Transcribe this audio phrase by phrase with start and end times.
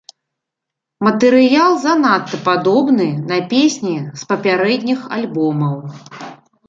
[1.07, 3.93] Матэрыял занадта падобны на песні
[4.23, 5.77] з папярэдніх альбомаў.